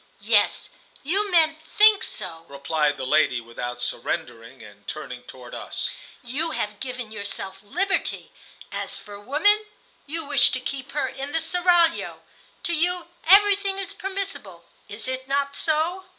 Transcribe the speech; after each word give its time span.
"Yes, 0.25 0.71
you 1.03 1.29
men 1.29 1.57
think 1.63 2.01
so," 2.01 2.43
replied 2.49 2.97
the 2.97 3.05
lady, 3.05 3.39
without 3.39 3.79
surrendering, 3.79 4.63
and 4.63 4.87
turning 4.87 5.21
toward 5.25 5.53
us. 5.53 5.91
"You 6.23 6.49
have 6.57 6.79
given 6.79 7.11
yourself 7.11 7.61
liberty. 7.61 8.31
As 8.71 8.97
for 8.97 9.19
woman, 9.19 9.67
you 10.07 10.25
wish 10.25 10.49
to 10.53 10.59
keep 10.59 10.93
her 10.93 11.07
in 11.07 11.33
the 11.33 11.39
seraglio. 11.39 12.23
To 12.63 12.73
you, 12.73 13.09
everything 13.25 13.77
is 13.77 13.93
permissible. 13.93 14.65
Is 14.89 15.07
it 15.07 15.27
not 15.27 15.55
so?" 15.55 16.05